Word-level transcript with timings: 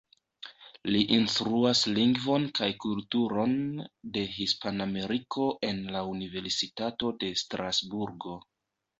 Li 0.93 0.99
instruas 1.15 1.81
lingvon 1.97 2.47
kaj 2.59 2.69
kulturon 2.85 3.53
de 4.15 4.23
Hispanameriko 4.37 5.45
en 5.67 5.83
la 5.97 6.01
Universitato 6.13 7.13
de 7.25 7.31
Strasburgo. 7.43 8.35